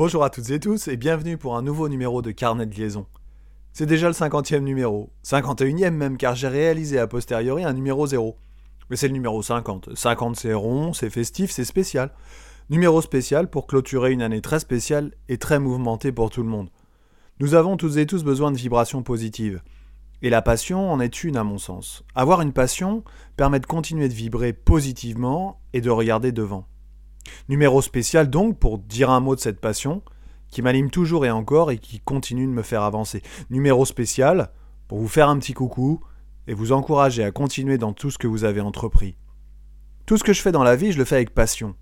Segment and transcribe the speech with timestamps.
[0.00, 3.04] Bonjour à toutes et tous et bienvenue pour un nouveau numéro de Carnet de liaison.
[3.74, 8.34] C'est déjà le 50e numéro, 51e même car j'ai réalisé a posteriori un numéro 0.
[8.88, 9.94] Mais c'est le numéro 50.
[9.94, 12.14] 50 c'est rond, c'est festif, c'est spécial.
[12.70, 16.70] Numéro spécial pour clôturer une année très spéciale et très mouvementée pour tout le monde.
[17.38, 19.60] Nous avons toutes et tous besoin de vibrations positives.
[20.22, 22.04] Et la passion en est une à mon sens.
[22.14, 23.04] Avoir une passion
[23.36, 26.69] permet de continuer de vibrer positivement et de regarder devant.
[27.48, 30.02] Numéro spécial donc pour dire un mot de cette passion
[30.50, 33.22] qui m'anime toujours et encore et qui continue de me faire avancer.
[33.50, 34.50] Numéro spécial
[34.88, 36.00] pour vous faire un petit coucou
[36.46, 39.16] et vous encourager à continuer dans tout ce que vous avez entrepris.
[40.06, 41.76] Tout ce que je fais dans la vie, je le fais avec passion.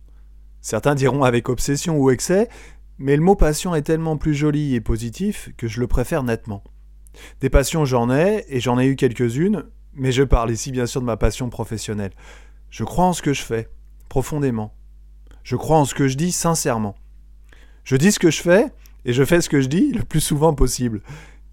[0.61, 2.49] Certains diront avec obsession ou excès,
[2.99, 6.63] mais le mot passion est tellement plus joli et positif que je le préfère nettement.
[7.41, 11.01] Des passions j'en ai, et j'en ai eu quelques-unes, mais je parle ici bien sûr
[11.01, 12.13] de ma passion professionnelle.
[12.71, 13.69] Je crois en ce que je fais,
[14.09, 14.75] profondément.
[15.49, 16.95] Je crois en ce que je dis sincèrement.
[17.83, 18.67] Je dis ce que je fais
[19.07, 21.01] et je fais ce que je dis le plus souvent possible.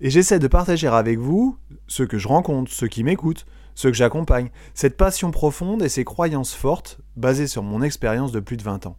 [0.02, 3.96] Et j'essaie de partager avec vous, ceux que je rencontre, ceux qui m'écoutent, ceux que
[3.96, 8.64] j'accompagne, cette passion profonde et ces croyances fortes basées sur mon expérience de plus de
[8.64, 8.98] 20 ans.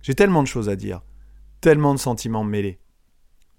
[0.00, 1.02] J'ai tellement de choses à dire,
[1.60, 2.78] tellement de sentiments mêlés.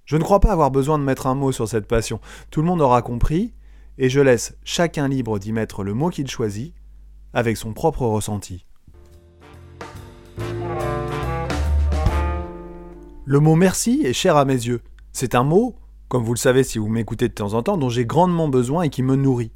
[0.06, 2.20] Je ne crois pas avoir besoin de mettre un mot sur cette passion,
[2.50, 3.54] tout le monde aura compris,
[4.00, 6.74] et je laisse chacun libre d'y mettre le mot qu'il choisit,
[7.34, 8.66] avec son propre ressenti.
[13.28, 14.82] Le mot merci est cher à mes yeux.
[15.12, 15.76] C'est un mot,
[16.10, 18.84] comme vous le savez si vous m'écoutez de temps en temps, dont j'ai grandement besoin
[18.84, 19.52] et qui me nourrit.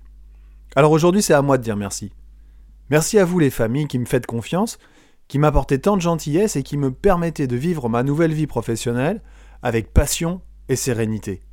[0.76, 2.12] Alors aujourd'hui, c'est à moi de dire merci.
[2.90, 4.80] Merci à vous les familles qui me faites confiance,
[5.28, 9.22] qui m'apportez tant de gentillesse et qui me permettez de vivre ma nouvelle vie professionnelle
[9.62, 11.44] avec passion et sérénité.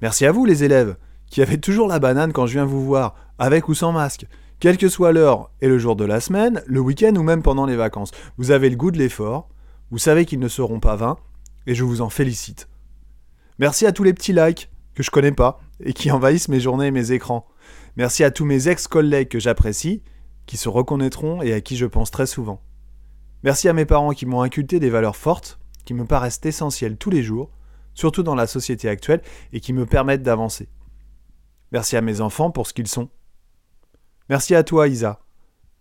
[0.00, 0.96] Merci à vous les élèves,
[1.30, 4.26] qui avez toujours la banane quand je viens vous voir, avec ou sans masque,
[4.58, 7.66] quelle que soit l'heure et le jour de la semaine, le week-end ou même pendant
[7.66, 8.12] les vacances.
[8.38, 9.50] Vous avez le goût de l'effort,
[9.90, 11.18] vous savez qu'ils ne seront pas vains,
[11.66, 12.68] et je vous en félicite.
[13.58, 16.86] Merci à tous les petits likes que je connais pas et qui envahissent mes journées
[16.86, 17.46] et mes écrans.
[17.96, 20.02] Merci à tous mes ex-collègues que j'apprécie,
[20.46, 22.62] qui se reconnaîtront et à qui je pense très souvent.
[23.42, 27.10] Merci à mes parents qui m'ont inculté des valeurs fortes, qui me paraissent essentielles tous
[27.10, 27.50] les jours,
[27.94, 29.22] surtout dans la société actuelle,
[29.52, 30.68] et qui me permettent d'avancer.
[31.72, 33.08] Merci à mes enfants pour ce qu'ils sont.
[34.28, 35.20] Merci à toi, Isa,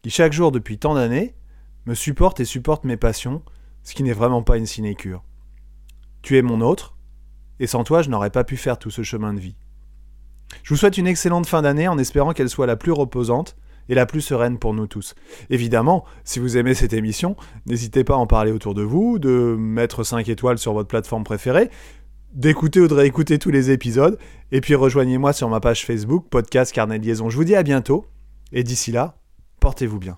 [0.01, 1.35] qui chaque jour depuis tant d'années
[1.85, 3.43] me supporte et supporte mes passions,
[3.83, 5.23] ce qui n'est vraiment pas une sinécure.
[6.25, 6.95] Tu es mon autre,
[7.59, 9.55] et sans toi je n'aurais pas pu faire tout ce chemin de vie.
[10.63, 13.55] Je vous souhaite une excellente fin d'année en espérant qu'elle soit la plus reposante
[13.89, 15.13] et la plus sereine pour nous tous.
[15.51, 17.35] Évidemment, si vous aimez cette émission,
[17.67, 21.23] n'hésitez pas à en parler autour de vous, de mettre 5 étoiles sur votre plateforme
[21.23, 21.69] préférée,
[22.33, 24.17] d'écouter ou de réécouter tous les épisodes,
[24.51, 27.29] et puis rejoignez-moi sur ma page Facebook, Podcast Carnet Liaison.
[27.29, 28.07] Je vous dis à bientôt,
[28.51, 29.19] et d'ici là,
[29.59, 30.17] portez-vous bien.